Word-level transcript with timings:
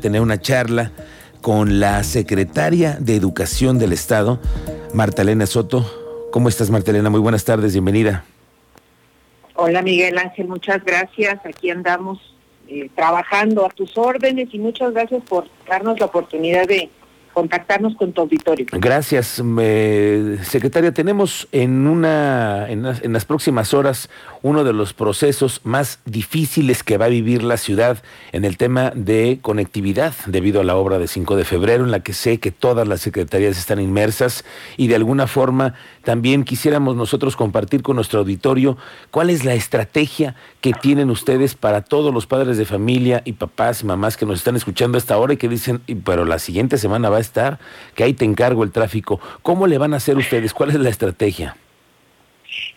tener 0.00 0.20
una 0.20 0.40
charla 0.40 0.92
con 1.40 1.80
la 1.80 2.02
secretaria 2.04 2.96
de 3.00 3.16
Educación 3.16 3.78
del 3.78 3.92
Estado, 3.92 4.40
Marta 4.94 5.22
Elena 5.22 5.46
Soto. 5.46 5.84
¿Cómo 6.30 6.48
estás, 6.48 6.70
Marta 6.70 6.90
Elena? 6.90 7.10
Muy 7.10 7.20
buenas 7.20 7.44
tardes, 7.44 7.72
bienvenida. 7.72 8.24
Hola, 9.54 9.82
Miguel 9.82 10.18
Ángel, 10.18 10.48
muchas 10.48 10.84
gracias. 10.84 11.40
Aquí 11.44 11.70
andamos 11.70 12.18
eh, 12.68 12.90
trabajando 12.94 13.66
a 13.66 13.70
tus 13.70 13.96
órdenes 13.96 14.48
y 14.52 14.58
muchas 14.58 14.92
gracias 14.92 15.22
por 15.24 15.46
darnos 15.68 15.98
la 15.98 16.06
oportunidad 16.06 16.66
de 16.66 16.90
contactarnos 17.38 17.94
con 17.94 18.12
tu 18.12 18.22
auditorio. 18.22 18.66
Gracias, 18.72 19.40
secretaria. 20.42 20.92
Tenemos 20.92 21.46
en 21.52 21.86
una 21.86 22.68
en 22.68 22.82
las, 23.12 23.24
próximas 23.26 23.74
horas 23.74 24.10
uno 24.42 24.64
de 24.64 24.72
los 24.72 24.92
procesos 24.92 25.60
más 25.62 26.00
difíciles 26.04 26.82
que 26.82 26.98
va 26.98 27.04
a 27.04 27.08
vivir 27.08 27.44
la 27.44 27.56
ciudad 27.56 28.02
en 28.32 28.44
el 28.44 28.56
tema 28.56 28.90
de 28.92 29.38
conectividad 29.40 30.14
debido 30.26 30.60
a 30.60 30.64
la 30.64 30.74
obra 30.74 30.98
de 30.98 31.06
5 31.06 31.36
de 31.36 31.44
febrero 31.44 31.84
en 31.84 31.92
la 31.92 32.00
que 32.00 32.12
sé 32.12 32.40
que 32.40 32.50
todas 32.50 32.88
las 32.88 33.02
secretarías 33.02 33.56
están 33.56 33.80
inmersas 33.80 34.44
y 34.76 34.88
de 34.88 34.96
alguna 34.96 35.28
forma 35.28 35.74
también 36.02 36.42
quisiéramos 36.42 36.96
nosotros 36.96 37.36
compartir 37.36 37.82
con 37.82 37.96
nuestro 37.96 38.18
auditorio 38.18 38.76
cuál 39.12 39.30
es 39.30 39.44
la 39.44 39.54
estrategia 39.54 40.34
que 40.60 40.72
tienen 40.72 41.08
ustedes 41.08 41.54
para 41.54 41.82
todos 41.82 42.12
los 42.12 42.26
padres 42.26 42.58
de 42.58 42.64
familia 42.64 43.22
y 43.24 43.34
papás 43.34 43.84
mamás 43.84 44.16
que 44.16 44.26
nos 44.26 44.38
están 44.38 44.56
escuchando 44.56 44.96
a 44.96 44.98
esta 44.98 45.16
hora 45.18 45.34
y 45.34 45.36
que 45.36 45.48
dicen, 45.48 45.80
pero 46.04 46.24
la 46.24 46.40
siguiente 46.40 46.78
semana 46.78 47.10
va 47.10 47.18
a 47.18 47.27
estar, 47.28 47.58
que 47.94 48.04
ahí 48.04 48.14
te 48.14 48.24
encargo 48.24 48.64
el 48.64 48.72
tráfico. 48.72 49.20
¿Cómo 49.42 49.66
le 49.66 49.78
van 49.78 49.94
a 49.94 49.98
hacer 49.98 50.16
ustedes? 50.16 50.52
¿Cuál 50.52 50.70
es 50.70 50.76
la 50.76 50.88
estrategia? 50.88 51.56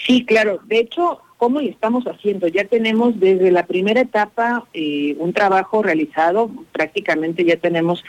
Sí, 0.06 0.26
claro. 0.26 0.60
De 0.66 0.80
hecho, 0.80 1.22
¿cómo 1.38 1.60
le 1.60 1.70
estamos 1.70 2.06
haciendo? 2.06 2.48
Ya 2.48 2.66
tenemos 2.66 3.20
desde 3.20 3.52
la 3.52 3.66
primera 3.66 4.02
etapa 4.02 4.66
eh, 4.74 5.16
un 5.20 5.34
trabajo 5.34 5.82
realizado, 5.82 6.52
prácticamente 6.72 7.44
ya 7.44 7.58
tenemos 7.58 8.04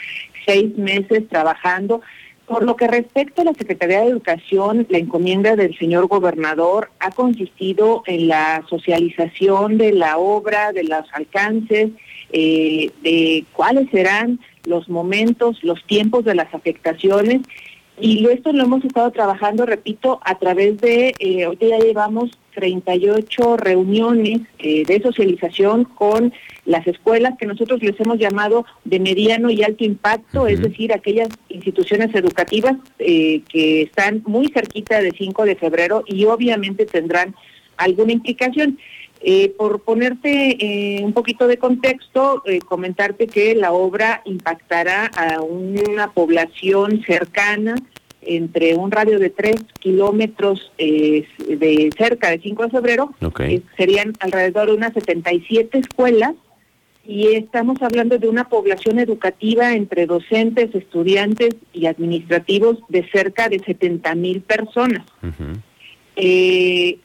seis 0.47 0.77
meses 0.77 1.29
trabajando. 1.29 2.01
Por 2.47 2.65
lo 2.65 2.77
que 2.77 2.89
respecta 2.89 3.43
a 3.43 3.45
la 3.47 3.55
Secretaría 3.55 4.01
de 4.01 4.09
Educación, 4.09 4.87
la 4.91 4.99
encomienda 4.99 5.55
del 5.57 5.79
señor 5.79 6.09
gobernador 6.09 6.91
ha 6.99 7.11
consistido 7.11 8.03
en 8.07 8.29
la 8.29 8.65
socialización 8.69 9.79
de 9.79 9.93
la 9.93 10.19
obra, 10.19 10.73
de 10.73 10.85
los 10.85 11.07
alcances, 11.13 11.91
eh, 12.33 12.91
de 13.03 13.45
cuáles 13.53 13.89
serán 13.91 14.41
los 14.65 14.89
momentos, 14.89 15.63
los 15.63 15.85
tiempos 15.87 16.25
de 16.25 16.35
las 16.35 16.53
afectaciones. 16.55 17.43
Y 18.01 18.27
esto 18.27 18.53
lo 18.53 18.65
hemos 18.65 18.85
estado 18.85 19.11
trabajando, 19.11 19.67
repito, 19.67 20.19
a 20.25 20.39
través 20.39 20.79
de, 20.81 21.15
eh, 21.19 21.47
hoy 21.47 21.59
ya 21.61 21.79
llevamos 21.79 22.31
38 22.55 23.57
reuniones 23.57 24.41
eh, 24.59 24.85
de 24.85 25.01
socialización 25.01 25.85
con 25.85 26.33
las 26.65 26.87
escuelas 26.87 27.35
que 27.39 27.47
nosotros 27.47 27.83
les 27.83 27.99
hemos 28.01 28.19
llamado 28.19 28.65
de 28.85 29.01
mediano 29.01 29.51
y 29.51 29.63
alto 29.63 29.85
impacto, 29.85 30.47
es 30.47 30.61
decir, 30.61 30.93
aquellas 30.93 31.29
instituciones 31.49 32.15
educativas 32.15 32.77
eh, 32.99 33.43
que 33.49 33.83
están 33.83 34.23
muy 34.27 34.49
cerquita 34.49 35.01
de 35.01 35.13
5 35.13 35.45
de 35.45 35.57
febrero 35.57 36.05
y 36.07 36.25
obviamente 36.25 36.87
tendrán 36.87 37.35
alguna 37.77 38.13
implicación. 38.13 38.79
Eh, 39.25 39.55
por 39.57 39.83
ponerte 39.83 40.57
eh, 40.59 41.05
un 41.05 41.13
poquito 41.13 41.47
de 41.47 41.57
contexto, 41.57 42.43
eh, 42.45 42.59
comentarte 42.59 43.29
que 43.29 43.55
la 43.55 43.73
obra 43.73 44.21
impactará 44.25 45.07
a 45.07 45.41
una 45.41 46.11
población 46.11 47.03
cercana 47.07 47.77
entre 48.23 48.75
un 48.75 48.91
radio 48.91 49.19
de 49.19 49.31
3 49.31 49.57
kilómetros 49.79 50.73
de 50.79 51.91
cerca 51.97 52.31
de 52.31 52.41
5 52.41 52.63
de 52.65 52.71
febrero, 52.71 53.15
serían 53.77 54.13
alrededor 54.21 54.69
de 54.69 54.75
unas 54.75 54.93
77 54.93 55.79
escuelas 55.79 56.35
y 57.05 57.35
estamos 57.35 57.83
hablando 57.83 58.19
de 58.19 58.29
una 58.29 58.49
población 58.49 58.99
educativa 58.99 59.75
entre 59.75 60.07
docentes, 60.07 60.75
estudiantes 60.75 61.57
y 61.73 61.87
administrativos 61.87 62.79
de 62.89 63.09
cerca 63.11 63.49
de 63.49 63.59
70 63.59 64.15
mil 64.15 64.41
personas. 64.41 65.05
Eh, 66.15 66.99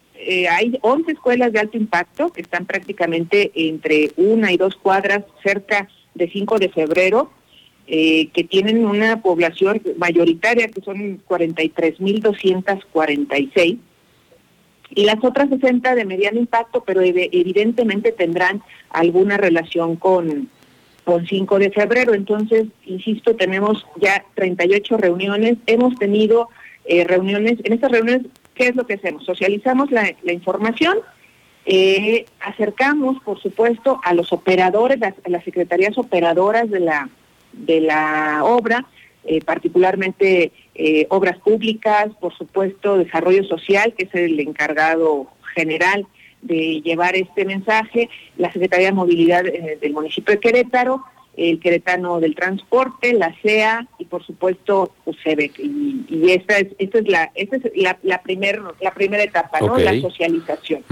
hay 0.50 0.78
11 0.82 1.12
escuelas 1.12 1.54
de 1.54 1.60
alto 1.60 1.78
impacto 1.78 2.32
que 2.32 2.42
están 2.42 2.66
prácticamente 2.66 3.52
entre 3.56 4.12
una 4.18 4.52
y 4.52 4.58
dos 4.58 4.76
cuadras 4.76 5.24
cerca 5.44 5.88
de 6.16 6.30
5 6.30 6.60
de 6.60 6.70
febrero, 6.70 7.32
eh, 7.88 8.28
que 8.34 8.44
tienen 8.44 8.86
una 8.86 9.22
población 9.22 9.82
mayoritaria 9.98 10.68
que 10.68 10.82
son 10.82 11.22
43.246 11.26 13.78
y 14.90 15.06
las 15.06 15.24
otras 15.24 15.50
60 15.50 15.96
de 15.96 16.06
mediano 16.06 16.40
impacto, 16.40 16.84
pero 16.86 17.02
evidentemente 17.02 18.12
tendrán 18.12 18.62
alguna 18.90 19.38
relación 19.38 19.96
con, 19.96 20.50
con 21.04 21.28
5 21.28 21.60
de 21.60 21.72
febrero. 21.72 22.14
Entonces, 22.14 22.68
insisto, 22.86 23.36
tenemos 23.36 23.86
ya 24.02 24.24
38 24.36 24.98
reuniones, 24.98 25.58
hemos 25.66 25.96
tenido 25.98 26.50
eh, 26.86 27.04
reuniones, 27.04 27.58
en 27.64 27.74
estas 27.74 27.92
reuniones 27.92 28.28
¿Qué 28.58 28.70
es 28.70 28.76
lo 28.76 28.88
que 28.88 28.96
hacemos? 28.96 29.24
Socializamos 29.24 29.92
la, 29.92 30.12
información, 30.32 30.98
eh, 31.68 32.26
acercamos, 32.40 33.22
por 33.24 33.40
supuesto, 33.40 34.02
a 34.04 34.16
los 34.16 34.34
operadores, 34.34 35.00
a, 35.02 35.14
las 35.30 35.44
secretarías 35.44 35.96
operadoras 36.00 36.68
de 36.72 36.80
la, 36.80 37.08
de 37.54 37.82
la 37.82 38.42
obra, 38.44 38.88
eh, 39.26 39.42
particularmente 39.42 40.52
eh, 40.74 41.06
obras 41.10 41.38
públicas, 41.38 42.08
por 42.20 42.36
supuesto, 42.36 42.98
desarrollo 42.98 43.44
social, 43.44 43.94
que 43.96 44.06
es 44.06 44.16
el 44.16 44.40
encargado 44.40 45.28
general 45.54 46.08
de 46.42 46.82
llevar 46.82 47.16
este 47.16 47.46
mensaje, 47.46 48.10
la 48.38 48.52
Secretaría 48.52 48.88
de 48.88 48.94
Movilidad 48.94 49.44
del 49.44 49.94
municipio 49.94 50.34
de 50.34 50.40
Querétaro, 50.40 51.04
el 51.38 51.60
Queretano 51.60 52.20
del 52.20 52.36
Transporte, 52.36 53.14
la 53.14 53.34
CEA 53.42 53.88
y 54.00 54.06
por 54.06 54.26
supuesto 54.26 54.92
UCEBEC. 55.06 55.60
Y, 55.60 56.06
y 56.10 56.32
esta 56.32 56.58
es, 56.58 56.68
esta 56.80 57.00
es 57.00 57.08
la, 57.08 57.32
esta 57.36 57.58
es 57.58 57.64
la, 57.76 57.98
la, 58.04 58.22
primer, 58.22 58.60
la 58.82 58.94
primera 58.94 59.24
etapa, 59.24 59.60
¿no? 59.62 59.78
La 59.78 60.00
socialización. 60.02 60.84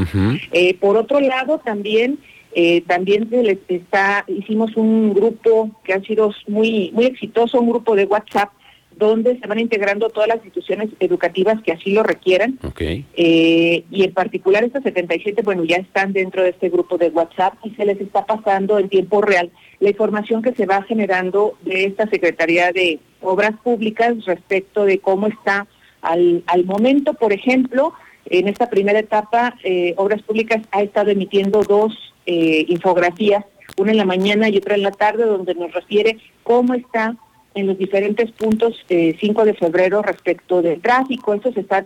Eh, 0.51 0.75
por 0.75 0.97
otro 0.97 1.19
lado, 1.19 1.59
también 1.59 2.19
eh, 2.57 2.83
también 2.87 3.27
está, 3.67 4.23
hicimos 4.27 4.77
un 4.77 5.13
grupo 5.13 5.71
que 5.83 5.91
ha 5.91 5.99
sido 6.01 6.31
muy, 6.47 6.89
muy 6.93 7.05
exitoso, 7.05 7.59
un 7.59 7.69
grupo 7.69 7.97
de 7.97 8.05
WhatsApp 8.05 8.49
donde 8.97 9.37
se 9.39 9.47
van 9.47 9.59
integrando 9.59 10.09
todas 10.09 10.29
las 10.29 10.37
instituciones 10.37 10.89
educativas 10.99 11.61
que 11.61 11.73
así 11.73 11.91
lo 11.91 12.03
requieran. 12.03 12.57
Eh, 12.79 13.83
y 13.91 14.03
en 14.03 14.13
particular 14.13 14.63
estas 14.63 14.83
77, 14.83 15.41
bueno, 15.41 15.63
ya 15.63 15.77
están 15.77 16.13
dentro 16.13 16.43
de 16.43 16.49
este 16.49 16.69
grupo 16.69 16.97
de 16.97 17.09
WhatsApp 17.09 17.55
y 17.63 17.71
se 17.71 17.85
les 17.85 17.99
está 17.99 18.25
pasando 18.25 18.79
en 18.79 18.89
tiempo 18.89 19.21
real 19.21 19.51
la 19.79 19.89
información 19.89 20.41
que 20.41 20.53
se 20.53 20.65
va 20.65 20.83
generando 20.83 21.57
de 21.63 21.85
esta 21.85 22.07
Secretaría 22.07 22.71
de 22.71 22.99
Obras 23.21 23.55
Públicas 23.63 24.13
respecto 24.25 24.85
de 24.85 24.99
cómo 24.99 25.27
está 25.27 25.67
al, 26.01 26.43
al 26.47 26.65
momento. 26.65 27.13
Por 27.15 27.33
ejemplo, 27.33 27.93
en 28.27 28.47
esta 28.47 28.69
primera 28.69 28.99
etapa, 28.99 29.55
eh, 29.63 29.93
Obras 29.97 30.21
Públicas 30.21 30.61
ha 30.71 30.81
estado 30.81 31.11
emitiendo 31.11 31.61
dos 31.63 32.13
eh, 32.25 32.65
infografías, 32.69 33.45
una 33.77 33.91
en 33.91 33.97
la 33.97 34.05
mañana 34.05 34.49
y 34.49 34.57
otra 34.57 34.75
en 34.75 34.83
la 34.83 34.91
tarde, 34.91 35.25
donde 35.25 35.53
nos 35.53 35.73
refiere 35.73 36.17
cómo 36.43 36.73
está 36.73 37.15
en 37.55 37.67
los 37.67 37.77
diferentes 37.77 38.31
puntos 38.31 38.75
5 38.87 38.89
eh, 38.89 39.45
de 39.45 39.53
febrero 39.53 40.01
respecto 40.01 40.61
del 40.61 40.81
tráfico. 40.81 41.33
Esto 41.33 41.51
se 41.51 41.61
está 41.61 41.85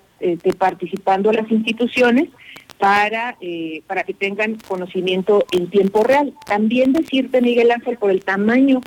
participando 0.57 1.31
las 1.31 1.49
instituciones 1.49 2.27
para, 2.79 3.35
eh, 3.41 3.83
para 3.87 4.03
que 4.03 4.13
tengan 4.13 4.57
conocimiento 4.67 5.45
en 5.51 5.69
tiempo 5.69 6.03
real. 6.03 6.33
También 6.45 6.93
decirte, 6.93 7.41
Miguel 7.41 7.71
Ángel, 7.71 7.97
por 7.97 8.09
el 8.09 8.23
tamaño 8.23 8.81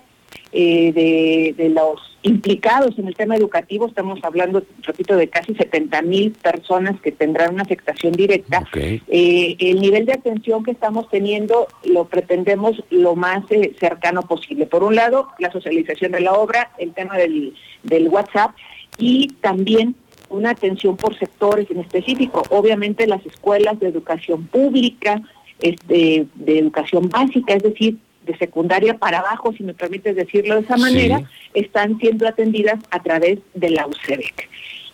eh, 0.52 0.92
de, 0.92 1.54
de, 1.56 1.68
los 1.70 2.00
implicados 2.22 2.98
en 2.98 3.08
el 3.08 3.14
tema 3.14 3.36
educativo, 3.36 3.86
estamos 3.86 4.20
hablando, 4.22 4.62
repito, 4.82 5.16
de 5.16 5.28
casi 5.28 5.54
70 5.54 6.02
mil 6.02 6.32
personas 6.32 7.00
que 7.00 7.10
tendrán 7.10 7.54
una 7.54 7.62
afectación 7.62 8.12
directa. 8.12 8.64
Eh, 8.74 9.56
el 9.58 9.80
nivel 9.80 10.06
de 10.06 10.12
atención 10.12 10.62
que 10.62 10.72
estamos 10.72 11.08
teniendo 11.08 11.68
lo 11.84 12.04
pretendemos 12.04 12.82
lo 12.90 13.16
más 13.16 13.44
cercano 13.80 14.22
posible. 14.22 14.66
Por 14.66 14.84
un 14.84 14.94
lado, 14.94 15.28
la 15.38 15.50
socialización 15.50 16.12
de 16.12 16.20
la 16.20 16.34
obra, 16.34 16.70
el 16.78 16.92
tema 16.92 17.16
del, 17.16 17.54
del 17.82 18.08
WhatsApp 18.08 18.52
y 18.98 19.28
también 19.40 19.96
una 20.28 20.50
atención 20.50 20.96
por 20.96 21.18
sectores 21.18 21.70
en 21.70 21.80
específico. 21.80 22.42
Obviamente 22.50 23.06
las 23.06 23.24
escuelas 23.26 23.78
de 23.80 23.88
educación 23.88 24.46
pública, 24.46 25.22
este, 25.60 26.26
de 26.34 26.58
educación 26.58 27.08
básica, 27.08 27.54
es 27.54 27.62
decir, 27.62 27.96
de 28.24 28.36
secundaria 28.38 28.98
para 28.98 29.18
abajo, 29.18 29.52
si 29.52 29.62
me 29.62 29.74
permites 29.74 30.16
decirlo 30.16 30.54
de 30.54 30.62
esa 30.62 30.76
manera, 30.76 31.22
están 31.54 31.98
siendo 31.98 32.26
atendidas 32.26 32.78
a 32.90 33.02
través 33.02 33.38
de 33.54 33.70
la 33.70 33.86
UCEBEC. 33.86 34.48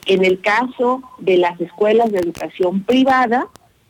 En 0.07 0.25
el 0.25 0.41
caso 0.41 1.03
de 1.19 1.37
las 1.37 1.61
escuelas 1.61 2.11
de 2.11 2.19
educación 2.19 2.83
privada, 2.83 3.49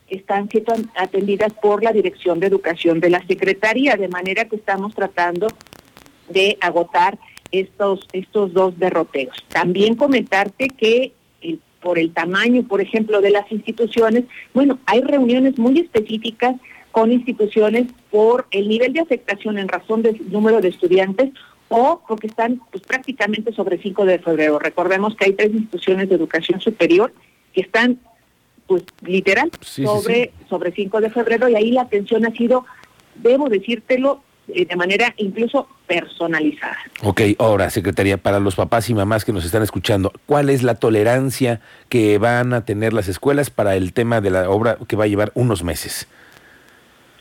están 0.09 0.49
siendo 0.49 0.73
atendidas 0.95 1.53
por 1.53 1.83
la 1.83 1.93
Dirección 1.93 2.39
de 2.39 2.47
Educación 2.47 2.99
de 2.99 3.09
la 3.09 3.25
Secretaría, 3.25 3.95
de 3.95 4.07
manera 4.07 4.45
que 4.45 4.55
estamos 4.55 4.93
tratando 4.95 5.47
de 6.29 6.57
agotar 6.61 7.17
estos, 7.51 8.07
estos 8.11 8.53
dos 8.53 8.77
derroteos. 8.77 9.37
También 9.49 9.95
comentarte 9.95 10.67
que 10.69 11.13
por 11.81 11.97
el 11.97 12.11
tamaño, 12.11 12.63
por 12.63 12.81
ejemplo, 12.81 13.21
de 13.21 13.29
las 13.29 13.49
instituciones, 13.51 14.25
bueno, 14.53 14.79
hay 14.85 15.01
reuniones 15.01 15.57
muy 15.57 15.79
específicas 15.79 16.55
con 16.91 17.11
instituciones 17.11 17.87
por 18.11 18.47
el 18.51 18.67
nivel 18.67 18.93
de 18.93 19.01
afectación 19.01 19.57
en 19.57 19.67
razón 19.67 20.01
del 20.01 20.19
número 20.31 20.61
de 20.61 20.69
estudiantes 20.69 21.31
o 21.69 22.01
porque 22.07 22.27
están 22.27 22.61
pues, 22.71 22.83
prácticamente 22.83 23.53
sobre 23.53 23.77
5 23.81 24.05
de 24.05 24.19
febrero. 24.19 24.59
Recordemos 24.59 25.15
que 25.15 25.25
hay 25.25 25.33
tres 25.33 25.51
instituciones 25.51 26.09
de 26.09 26.15
educación 26.15 26.59
superior 26.59 27.13
que 27.53 27.61
están 27.61 27.99
pues 28.67 28.83
literal 29.01 29.49
sobre 29.61 30.31
sobre 30.47 30.71
5 30.71 31.01
de 31.01 31.09
febrero 31.09 31.49
y 31.49 31.55
ahí 31.55 31.71
la 31.71 31.81
atención 31.81 32.25
ha 32.25 32.31
sido 32.31 32.65
debo 33.15 33.49
decírtelo 33.49 34.21
eh, 34.47 34.65
de 34.65 34.75
manera 34.75 35.13
incluso 35.17 35.67
personalizada. 35.85 36.77
Ok, 37.03 37.21
ahora, 37.37 37.69
Secretaría, 37.69 38.17
para 38.17 38.39
los 38.39 38.55
papás 38.55 38.89
y 38.89 38.93
mamás 38.93 39.25
que 39.25 39.33
nos 39.33 39.45
están 39.45 39.61
escuchando, 39.61 40.11
¿cuál 40.25 40.49
es 40.49 40.63
la 40.63 40.75
tolerancia 40.75 41.61
que 41.89 42.17
van 42.17 42.53
a 42.53 42.65
tener 42.65 42.93
las 42.93 43.07
escuelas 43.07 43.49
para 43.49 43.75
el 43.75 43.93
tema 43.93 44.21
de 44.21 44.31
la 44.31 44.49
obra 44.49 44.77
que 44.87 44.95
va 44.95 45.03
a 45.03 45.07
llevar 45.07 45.31
unos 45.35 45.63
meses? 45.63 46.07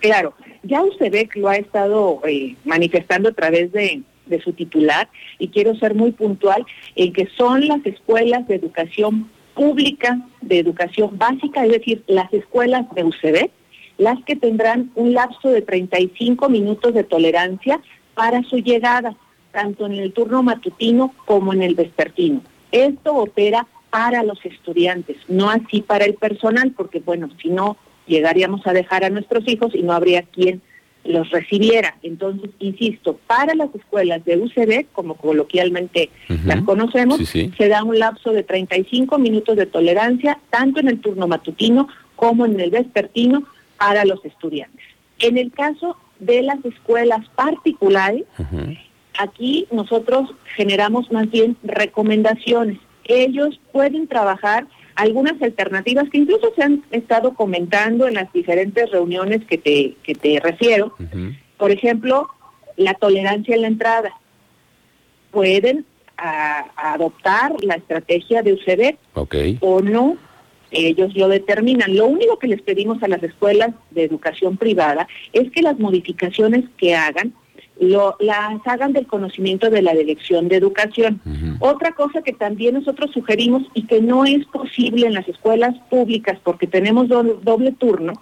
Claro, 0.01 0.35
ya 0.63 0.83
que 1.01 1.41
lo 1.41 1.49
ha 1.49 1.57
estado 1.57 2.21
eh, 2.27 2.55
manifestando 2.65 3.31
a 3.31 3.33
través 3.33 3.73
de, 3.73 4.03
de 4.27 4.41
su 4.41 4.53
titular 4.53 5.09
y 5.39 5.49
quiero 5.49 5.75
ser 5.77 5.95
muy 5.95 6.13
puntual 6.13 6.65
en 6.95 7.13
que 7.13 7.27
son 7.37 7.67
las 7.67 7.85
escuelas 7.85 8.47
de 8.47 8.55
educación 8.55 9.29
pública, 9.55 10.21
de 10.41 10.61
educación 10.61 11.19
básica, 11.19 11.65
es 11.65 11.73
decir, 11.73 12.05
las 12.07 12.33
escuelas 12.33 12.87
de 12.95 13.05
UCB, 13.05 13.51
las 13.99 14.23
que 14.25 14.37
tendrán 14.37 14.93
un 14.95 15.13
lapso 15.13 15.49
de 15.49 15.63
35 15.63 16.49
minutos 16.49 16.95
de 16.95 17.03
tolerancia 17.03 17.81
para 18.15 18.43
su 18.45 18.59
llegada, 18.59 19.17
tanto 19.51 19.87
en 19.87 19.95
el 19.95 20.13
turno 20.13 20.45
matutino 20.45 21.13
como 21.27 21.53
en 21.53 21.63
el 21.63 21.75
vespertino. 21.75 22.41
Esto 22.71 23.17
opera 23.17 23.67
para 23.91 24.23
los 24.23 24.45
estudiantes, 24.45 25.17
no 25.29 25.51
así 25.51 25.81
para 25.83 26.05
el 26.05 26.15
personal, 26.15 26.73
porque 26.77 27.01
bueno, 27.01 27.29
si 27.43 27.49
no, 27.49 27.77
llegaríamos 28.09 28.67
a 28.67 28.73
dejar 28.73 29.05
a 29.05 29.11
nuestros 29.11 29.47
hijos 29.47 29.75
y 29.75 29.83
no 29.83 29.93
habría 29.93 30.23
quien 30.23 30.61
los 31.05 31.31
recibiera. 31.31 31.97
Entonces, 32.03 32.51
insisto, 32.59 33.19
para 33.27 33.55
las 33.55 33.75
escuelas 33.75 34.25
de 34.25 34.37
UCB, 34.37 34.87
como 34.93 35.15
coloquialmente 35.15 36.11
las 36.45 36.63
conocemos, 36.63 37.21
se 37.29 37.69
da 37.69 37.83
un 37.83 37.99
lapso 37.99 38.33
de 38.33 38.43
35 38.43 39.19
minutos 39.19 39.57
de 39.57 39.67
tolerancia, 39.67 40.39
tanto 40.51 40.81
en 40.81 40.89
el 40.89 41.01
turno 41.01 41.27
matutino 41.27 41.89
como 42.17 42.45
en 42.47 42.59
el 42.61 42.71
vespertino, 42.71 43.45
para 43.79 44.05
los 44.05 44.25
estudiantes. 44.25 44.85
En 45.21 45.39
el 45.39 45.53
caso 45.53 45.97
de 46.19 46.43
las 46.43 46.63
escuelas 46.65 47.27
particulares, 47.37 48.25
aquí 49.19 49.67
nosotros 49.71 50.31
generamos 50.57 51.11
más 51.13 51.31
bien 51.31 51.57
recomendaciones. 51.63 52.79
Ellos 53.05 53.61
pueden 53.73 54.09
trabajar 54.09 54.67
algunas 54.99 55.41
alternativas 55.41 56.11
que 56.11 56.19
incluso 56.19 56.53
se 56.57 56.63
han 56.65 56.83
estado 56.91 57.35
comentando 57.35 58.09
en 58.09 58.15
las 58.15 58.33
diferentes 58.33 58.91
reuniones 58.91 59.45
que 59.47 59.57
te, 59.57 59.95
que 60.03 60.17
te 60.17 60.41
refiero. 60.41 60.93
Por 61.57 61.71
ejemplo, 61.71 62.29
la 62.77 62.95
tolerancia 62.95 63.55
en 63.55 63.63
la 63.63 63.69
entrada. 63.69 64.11
Pueden 65.31 65.87
adoptar 66.17 67.53
la 67.63 67.77
estrategia 67.77 68.43
de 68.43 68.55
UCD 68.55 68.97
o 69.61 69.81
no 69.81 70.17
ellos 70.73 71.15
lo 71.15 71.29
determinan. 71.29 71.95
Lo 71.95 72.07
único 72.07 72.41
que 72.41 72.49
les 72.49 72.61
pedimos 72.61 73.01
a 73.03 73.09
las 73.09 73.23
escuelas 73.23 73.71
de 73.93 74.03
educación 74.03 74.57
privada 74.57 75.07
es 75.33 75.51
que 75.53 75.63
las 75.63 75.79
modificaciones 75.79 76.65
que 76.77 76.97
hagan 76.97 77.33
lo, 77.81 78.17
las 78.19 78.67
hagan 78.67 78.93
del 78.93 79.07
conocimiento 79.07 79.71
de 79.71 79.83
la 79.83 79.95
Dirección 79.95 80.49
de 80.49 80.57
Educación. 80.57 81.21
Otra 81.61 81.93
cosa 81.93 82.23
que 82.23 82.33
también 82.33 82.75
nosotros 82.75 83.11
sugerimos 83.13 83.63
y 83.75 83.87
que 83.87 84.01
no 84.01 84.25
es 84.25 84.45
posible 84.47 85.07
en 85.07 85.15
las 85.15 85.29
escuelas 85.29 85.77
públicas 85.91 86.39
porque 86.43 86.67
tenemos 86.67 87.09
doble, 87.09 87.73
turno, 87.73 88.15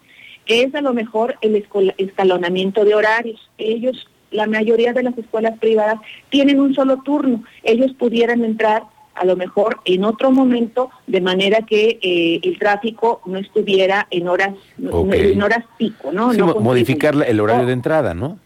es 0.47 0.75
a 0.75 0.81
lo 0.81 0.93
mejor 0.93 1.37
el 1.41 1.65
escalonamiento 1.99 2.85
de 2.85 2.95
horarios. 2.95 3.51
Ellos, 3.59 4.09
la 4.31 4.47
mayoría 4.47 4.93
de 4.93 5.03
las 5.03 5.17
escuelas 5.17 5.59
privadas 5.59 6.01
tienen 6.29 6.61
un 6.61 6.75
solo 6.75 7.03
turno. 7.03 7.43
Ellos 7.63 7.93
pudieran 7.99 8.45
entrar 8.45 8.83
a 9.15 9.25
lo 9.25 9.35
mejor 9.35 9.79
en 9.87 10.05
otro 10.05 10.31
momento, 10.31 10.91
de 11.07 11.23
manera 11.23 11.63
que 11.63 11.99
eh, 12.03 12.41
el 12.43 12.59
tráfico 12.59 13.23
no 13.25 13.39
estuviera 13.39 14.07
en 14.11 14.29
horas 14.29 14.55
en 14.79 15.43
horas 15.43 15.65
pico, 15.79 16.13
¿no? 16.13 16.35
modificar 16.61 17.15
el 17.27 17.41
horario 17.41 17.65
de 17.65 17.73
entrada, 17.73 18.13
¿no? 18.13 18.39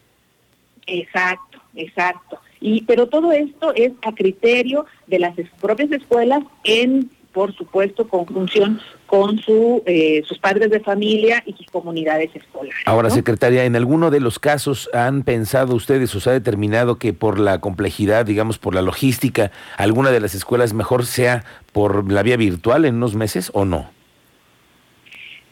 Exacto, 0.90 1.58
exacto. 1.74 2.38
Y 2.60 2.82
pero 2.82 3.08
todo 3.08 3.32
esto 3.32 3.72
es 3.74 3.92
a 4.02 4.12
criterio 4.12 4.84
de 5.06 5.18
las 5.18 5.34
propias 5.60 5.90
escuelas 5.92 6.42
en 6.64 7.10
por 7.32 7.54
supuesto, 7.54 8.08
conjunción 8.08 8.80
con 9.06 9.38
su, 9.38 9.82
eh, 9.86 10.22
sus 10.26 10.38
padres 10.38 10.70
de 10.70 10.80
familia 10.80 11.42
y 11.46 11.52
sus 11.52 11.66
comunidades 11.66 12.30
escolares. 12.34 12.74
Ahora, 12.86 13.10
secretaria, 13.10 13.64
¿en 13.64 13.76
alguno 13.76 14.10
de 14.10 14.20
los 14.20 14.38
casos 14.38 14.90
han 14.92 15.22
pensado 15.22 15.74
ustedes 15.74 16.14
o 16.14 16.20
se 16.20 16.30
ha 16.30 16.32
determinado 16.32 16.96
que 16.96 17.12
por 17.12 17.38
la 17.38 17.60
complejidad, 17.60 18.26
digamos, 18.26 18.58
por 18.58 18.74
la 18.74 18.82
logística, 18.82 19.52
alguna 19.76 20.10
de 20.10 20.20
las 20.20 20.34
escuelas 20.34 20.74
mejor 20.74 21.06
sea 21.06 21.44
por 21.72 22.10
la 22.10 22.22
vía 22.22 22.36
virtual 22.36 22.84
en 22.84 22.96
unos 22.96 23.14
meses 23.14 23.50
o 23.54 23.64
no? 23.64 23.90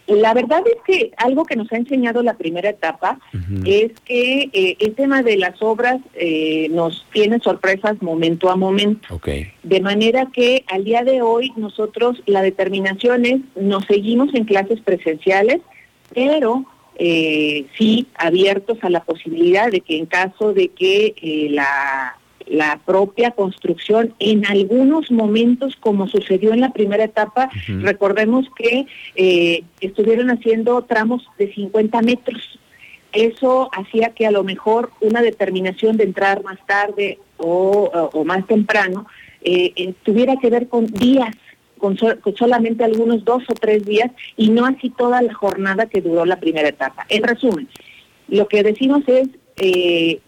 La 0.09 0.33
verdad 0.33 0.63
es 0.67 0.81
que 0.87 1.13
algo 1.19 1.45
que 1.45 1.55
nos 1.55 1.71
ha 1.71 1.77
enseñado 1.77 2.23
la 2.23 2.35
primera 2.35 2.71
etapa 2.71 3.21
es 3.67 3.93
que 4.07 4.49
eh, 4.53 4.77
el 4.81 4.95
tema 4.95 5.23
de 5.23 5.37
las 5.37 5.61
obras 5.61 5.99
eh, 6.15 6.69
nos 6.71 7.07
tiene 7.13 7.39
sorpresas 7.41 8.01
momento 8.01 8.49
a 8.51 8.57
momento. 8.57 9.21
De 9.63 9.81
manera 9.81 10.29
que 10.33 10.65
al 10.69 10.85
día 10.85 11.05
de 11.05 11.21
hoy 11.21 11.53
nosotros 11.57 12.23
la 12.25 12.41
determinación 12.41 13.27
es 13.27 13.41
nos 13.55 13.85
seguimos 13.85 14.35
en 14.35 14.45
clases 14.45 14.81
presenciales, 14.81 15.61
pero 16.15 16.65
eh, 16.97 17.67
sí 17.77 18.07
abiertos 18.15 18.79
a 18.81 18.89
la 18.89 19.05
posibilidad 19.05 19.71
de 19.71 19.83
que 19.83 19.99
en 19.99 20.07
caso 20.07 20.55
de 20.55 20.69
que 20.69 21.49
la 21.51 22.17
la 22.51 22.81
propia 22.85 23.33
construcción 23.33 24.15
en 24.19 24.47
algunos 24.47 25.11
momentos, 25.11 25.77
como 25.81 26.09
sucedió 26.09 26.53
en 26.53 26.61
la 26.61 26.73
primera 26.73 27.05
etapa, 27.05 27.51
recordemos 27.67 28.47
que 28.57 28.87
eh, 29.17 29.63
estuvieron 29.81 30.31
haciendo 30.31 30.83
tramos 30.83 31.27
de 31.39 31.53
50 31.53 32.01
metros. 32.03 32.59
Eso 33.13 33.71
hacía 33.73 34.11
que 34.11 34.27
a 34.27 34.31
lo 34.31 34.45
mejor 34.45 34.91
una 35.01 35.23
determinación 35.23 35.97
de 35.97 36.05
entrar 36.05 36.43
más 36.43 36.59
tarde 36.67 37.19
o, 37.39 38.25
más 38.25 38.47
temprano 38.47 39.07
eh, 39.43 39.73
eh, 39.77 39.95
tuviera 40.03 40.37
que 40.37 40.51
ver 40.51 40.69
con 40.69 40.87
días, 40.87 41.35
con, 41.79 41.97
solamente 42.37 42.85
algunos 42.85 43.25
dos 43.25 43.45
o 43.49 43.55
tres 43.55 43.87
días 43.87 44.11
y 44.37 44.51
no 44.51 44.67
así 44.67 44.91
toda 44.91 45.23
la 45.23 45.33
jornada 45.33 45.87
que 45.87 46.03
duró 46.03 46.25
la 46.25 46.41
primera 46.41 46.69
etapa. 46.69 47.07
En 47.09 47.23
resumen, 47.23 47.69
lo 48.29 48.47
que 48.49 48.63
decimos 48.63 49.03
es 49.07 49.29
eh, 49.57 50.21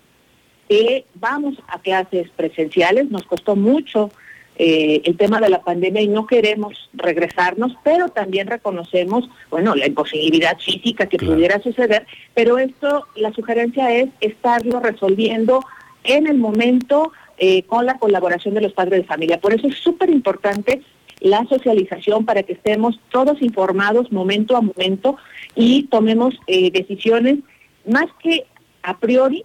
que 0.70 1.04
vamos 1.16 1.56
a 1.66 1.80
clases 1.80 2.30
presenciales, 2.36 3.10
nos 3.10 3.24
costó 3.24 3.56
mucho 3.56 4.12
eh, 4.54 5.02
el 5.04 5.16
tema 5.16 5.40
de 5.40 5.48
la 5.48 5.62
pandemia 5.62 6.00
y 6.00 6.06
no 6.06 6.28
queremos 6.28 6.88
regresarnos, 6.92 7.72
pero 7.82 8.08
también 8.10 8.46
reconocemos, 8.46 9.28
bueno, 9.50 9.74
la 9.74 9.88
imposibilidad 9.88 10.56
física 10.58 11.06
que 11.06 11.18
pudiera 11.18 11.60
suceder, 11.60 12.06
pero 12.34 12.58
esto, 12.58 13.08
la 13.16 13.32
sugerencia 13.32 13.92
es 13.92 14.10
estarlo 14.20 14.78
resolviendo 14.78 15.64
en 16.04 16.28
el 16.28 16.38
momento 16.38 17.10
eh, 17.38 17.64
con 17.64 17.84
la 17.84 17.98
colaboración 17.98 18.54
de 18.54 18.60
los 18.60 18.72
padres 18.72 19.00
de 19.00 19.08
familia. 19.08 19.40
Por 19.40 19.52
eso 19.52 19.66
es 19.66 19.74
súper 19.76 20.08
importante 20.08 20.82
la 21.18 21.44
socialización 21.46 22.24
para 22.24 22.44
que 22.44 22.52
estemos 22.52 23.00
todos 23.10 23.42
informados 23.42 24.12
momento 24.12 24.56
a 24.56 24.60
momento 24.60 25.16
y 25.56 25.88
tomemos 25.88 26.38
eh, 26.46 26.70
decisiones 26.70 27.40
más 27.84 28.06
que 28.22 28.46
a 28.82 28.98
priori, 28.98 29.42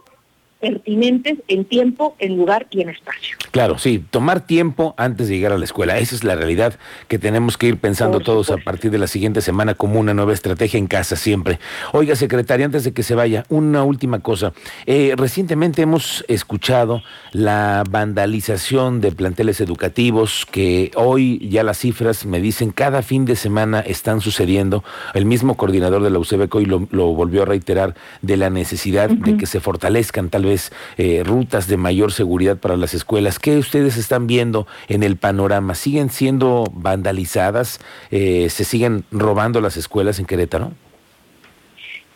pertinentes 0.60 1.40
en 1.48 1.66
tiempo, 1.66 2.16
en 2.20 2.38
lugar 2.38 2.68
y 2.70 2.82
en 2.82 2.90
espacio. 2.90 3.38
Claro, 3.52 3.78
sí, 3.78 4.04
tomar 4.10 4.46
tiempo 4.46 4.96
antes 4.98 5.28
de 5.28 5.36
llegar 5.36 5.52
a 5.52 5.58
la 5.58 5.66
escuela. 5.66 5.98
Esa 5.98 6.16
es 6.16 6.24
la 6.24 6.36
realidad 6.36 6.78
que 7.08 7.20
tenemos 7.20 7.58
que 7.58 7.68
ir 7.68 7.78
pensando 7.78 8.20
todos 8.20 8.50
a 8.50 8.58
partir 8.58 8.92
de 8.92 8.98
la 8.98 9.08
siguiente 9.08 9.42
semana 9.42 9.76
como 9.76 10.00
una 10.00 10.14
nueva 10.14 10.34
estrategia 10.34 10.78
en 10.78 10.88
casa 10.88 11.16
siempre. 11.16 11.60
Oiga, 11.94 12.16
secretaria, 12.16 12.66
antes 12.66 12.84
de 12.84 12.94
que 12.94 13.04
se 13.04 13.16
vaya, 13.16 13.46
una 13.50 13.84
última 13.84 14.20
cosa. 14.20 14.54
Eh, 14.86 15.14
recientemente 15.18 15.82
hemos 15.82 16.26
escuchado 16.28 17.02
la 17.32 17.84
vandalización 17.90 19.02
de 19.02 19.12
planteles 19.12 19.62
educativos 19.62 20.46
que 20.50 20.92
hoy 20.96 21.48
ya 21.50 21.64
las 21.64 21.78
cifras 21.80 22.26
me 22.26 22.40
dicen 22.40 22.72
cada 22.72 23.02
fin 23.02 23.26
de 23.26 23.36
semana 23.36 23.82
están 23.82 24.22
sucediendo. 24.22 24.84
El 25.14 25.26
mismo 25.26 25.56
coordinador 25.58 26.02
de 26.04 26.10
la 26.10 26.20
UCBC 26.20 26.56
hoy 26.56 26.66
lo, 26.66 26.80
volvió 26.80 27.44
a 27.44 27.46
reiterar 27.46 27.96
de 28.22 28.38
la 28.38 28.50
necesidad 28.50 29.10
de 29.10 29.38
que 29.38 29.46
se 29.46 29.60
fortalezcan 29.60 30.30
tal 30.30 30.45
vez 30.46 30.72
eh, 30.98 31.24
rutas 31.26 31.68
de 31.68 31.78
mayor 31.78 32.12
seguridad 32.12 32.58
para 32.58 32.78
las 32.78 32.94
escuelas. 32.94 33.40
¿Qué 33.40 33.58
ustedes 33.58 33.98
están 33.98 34.28
viendo 34.28 34.68
en 34.88 35.04
el 35.04 35.18
panorama? 35.18 35.76
¿Siguen 35.76 36.10
siendo 36.10 36.66
vandalizadas? 36.74 37.80
Eh, 38.12 38.50
¿Se 38.50 38.64
siguen 38.64 39.04
robando 39.12 39.60
las 39.60 39.76
escuelas 39.76 40.20
en 40.20 40.26
Querétaro? 40.26 40.72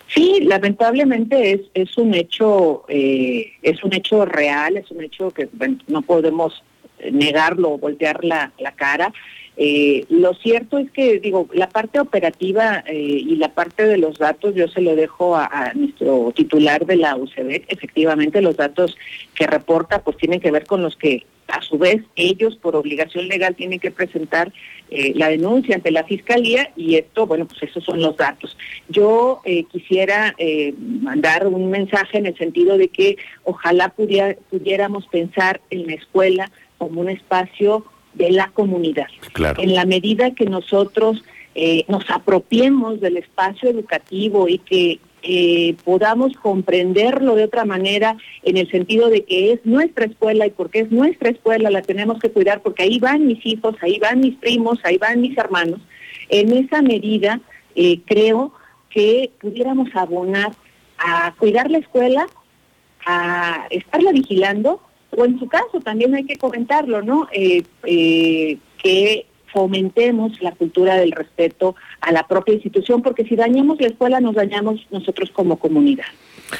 Sí, 0.08 0.40
lamentablemente 0.42 1.52
es, 1.52 1.62
es 1.74 1.98
un 1.98 2.16
hecho 2.16 2.86
eh, 2.88 3.52
es 3.62 3.84
un 3.84 3.94
hecho 3.94 4.26
real, 4.26 4.78
es 4.78 4.90
un 4.90 5.04
hecho 5.04 5.30
que 5.30 5.50
no 5.88 6.02
podemos 6.02 6.64
negarlo 7.12 7.72
o 7.72 7.78
voltear 7.78 8.24
la, 8.24 8.52
la 8.58 8.72
cara. 8.72 9.14
Eh, 9.58 10.06
lo 10.10 10.34
cierto 10.36 10.78
es 10.78 10.90
que, 10.92 11.20
digo, 11.20 11.50
la 11.54 11.68
parte 11.68 12.00
operativa 12.00 12.84
eh, 12.88 12.96
y 12.96 13.36
la 13.36 13.54
parte 13.54 13.86
de 13.86 13.98
los 13.98 14.18
datos 14.18 14.56
yo 14.56 14.70
se 14.70 14.82
lo 14.82 14.96
dejo 14.96 15.36
a, 15.36 15.74
nuestro 15.76 16.32
titular 16.34 16.86
de 16.86 16.96
la 16.96 17.16
UCB. 17.18 17.66
Efectivamente, 17.68 18.42
los 18.42 18.56
datos 18.56 18.98
que 19.34 19.48
reporta 19.48 20.02
pues 20.02 20.16
tienen 20.16 20.40
que 20.40 20.52
ver 20.52 20.66
con 20.66 20.82
los 20.82 20.96
que 20.96 21.26
a 21.50 21.62
su 21.62 21.78
vez 21.78 22.04
ellos 22.16 22.56
por 22.58 22.76
obligación 22.76 23.28
legal 23.28 23.56
tienen 23.56 23.80
que 23.80 23.92
presentar 23.92 24.54
eh, 24.92 25.14
la 25.16 25.30
denuncia 25.30 25.76
ante 25.76 25.92
la 25.92 26.04
fiscalía 26.04 26.72
y 26.78 26.96
esto, 26.96 27.26
bueno, 27.26 27.46
pues 27.46 27.64
esos 27.64 27.84
son 27.84 28.02
los 28.02 28.16
datos. 28.16 28.56
Yo 28.88 29.42
quisiera 29.72 30.36
mandar 31.02 31.48
un 31.48 31.70
mensaje 31.70 32.18
en 32.18 32.28
el 32.28 32.38
sentido 32.38 32.78
de 32.78 32.88
que 32.90 33.18
ojalá 33.44 33.90
pudiéramos 33.90 35.08
pensar 35.08 35.60
en 35.70 35.88
la 35.88 35.96
escuela 35.96 36.52
como 36.78 37.02
un 37.02 37.10
espacio 37.10 37.84
de 38.20 38.32
la 38.32 38.52
comunidad. 38.52 39.08
En 39.58 39.74
la 39.74 39.86
medida 39.86 40.32
que 40.32 40.46
nosotros 40.46 41.24
eh, 41.56 41.86
nos 41.88 42.08
apropiemos 42.12 43.00
del 43.00 43.18
espacio 43.18 43.70
educativo 43.70 44.48
y 44.48 44.60
que 44.60 45.00
eh, 45.24 45.76
podamos 45.84 46.34
comprenderlo 46.38 47.36
de 47.36 47.46
otra 47.46 47.66
manera 47.66 48.18
en 48.44 48.58
el 48.58 48.70
sentido 48.70 49.10
de 49.10 49.24
que 49.24 49.54
es 49.54 49.66
nuestra 49.66 50.06
escuela 50.06 50.46
y 50.46 50.52
porque 50.52 50.82
es 50.82 50.92
nuestra 50.92 51.30
escuela 51.30 51.70
la 51.70 51.82
tenemos 51.82 52.20
que 52.20 52.32
cuidar 52.32 52.62
porque 52.62 52.84
ahí 52.84 53.00
van 53.00 53.26
mis 53.26 53.46
hijos, 53.46 53.76
ahí 53.82 54.00
van 54.00 54.20
mis 54.20 54.36
primos, 54.36 54.80
ahí 54.84 54.98
van 54.98 55.22
mis 55.22 55.38
hermanos. 55.38 55.80
En 56.28 56.52
esa 56.56 56.82
medida 56.82 57.40
eh, 57.76 58.02
creo 58.06 58.54
que 58.90 59.32
pudiéramos 59.40 59.90
abonar 59.96 60.52
a 60.98 61.34
cuidar 61.38 61.72
la 61.72 61.78
escuela, 61.78 62.28
a 63.06 63.66
estarla 63.70 64.12
vigilando 64.12 64.82
o 65.16 65.26
en 65.26 65.40
su 65.40 65.48
caso 65.48 65.80
también 65.84 66.14
hay 66.16 66.26
que 66.26 66.38
comentarlo, 66.38 67.02
¿no? 67.02 67.28
Eh, 67.32 67.64
eh, 67.84 68.58
que 68.82 69.26
fomentemos 69.52 70.42
la 70.42 70.52
cultura 70.52 70.96
del 70.96 71.12
respeto 71.12 71.76
a 72.02 72.12
la 72.12 72.28
propia 72.28 72.54
institución, 72.54 73.02
porque 73.02 73.26
si 73.26 73.36
dañamos 73.36 73.80
la 73.82 73.88
escuela 73.88 74.20
nos 74.20 74.36
dañamos 74.36 74.86
nosotros 74.92 75.32
como 75.32 75.58
comunidad. 75.58 76.06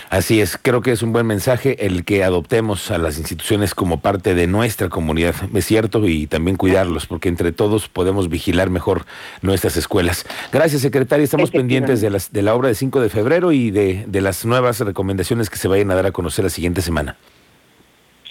Así 0.10 0.40
es, 0.40 0.58
creo 0.58 0.82
que 0.82 0.92
es 0.92 1.02
un 1.02 1.14
buen 1.14 1.26
mensaje 1.26 1.86
el 1.86 2.06
que 2.06 2.24
adoptemos 2.24 2.92
a 2.92 3.00
las 3.00 3.18
instituciones 3.18 3.74
como 3.74 4.02
parte 4.02 4.36
de 4.36 4.46
nuestra 4.46 4.90
comunidad, 4.90 5.34
es 5.54 5.66
cierto, 5.66 6.08
y 6.08 6.28
también 6.28 6.58
cuidarlos, 6.58 7.08
porque 7.08 7.30
entre 7.30 7.52
todos 7.52 7.90
podemos 7.90 8.30
vigilar 8.30 8.70
mejor 8.70 9.06
nuestras 9.42 9.78
escuelas. 9.78 10.26
Gracias, 10.52 10.82
secretaria, 10.82 11.24
estamos 11.24 11.50
pendientes 11.50 12.02
de, 12.02 12.10
las, 12.12 12.32
de 12.32 12.42
la 12.44 12.54
obra 12.54 12.68
de 12.68 12.76
5 12.76 13.02
de 13.02 13.10
febrero 13.10 13.52
y 13.52 13.72
de, 13.72 14.06
de 14.08 14.22
las 14.22 14.46
nuevas 14.46 14.80
recomendaciones 14.80 15.50
que 15.50 15.58
se 15.58 15.68
vayan 15.68 15.90
a 15.92 15.96
dar 15.96 16.06
a 16.06 16.12
conocer 16.12 16.44
la 16.46 16.50
siguiente 16.50 16.82
semana. 16.82 17.18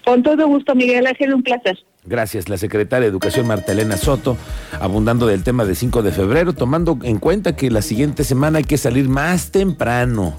Con 0.08 0.22
todo 0.22 0.48
gusto, 0.48 0.74
Miguel 0.74 1.06
Ángel, 1.06 1.34
un 1.34 1.42
placer. 1.42 1.78
Gracias, 2.06 2.48
la 2.48 2.56
secretaria 2.56 3.02
de 3.02 3.10
Educación 3.10 3.46
Marta 3.46 3.72
Elena 3.72 3.98
Soto, 3.98 4.38
abundando 4.80 5.26
del 5.26 5.44
tema 5.44 5.66
de 5.66 5.74
5 5.74 6.02
de 6.02 6.12
febrero, 6.12 6.54
tomando 6.54 6.98
en 7.02 7.18
cuenta 7.18 7.54
que 7.54 7.70
la 7.70 7.82
siguiente 7.82 8.24
semana 8.24 8.56
hay 8.56 8.64
que 8.64 8.78
salir 8.78 9.06
más 9.10 9.50
temprano. 9.50 10.32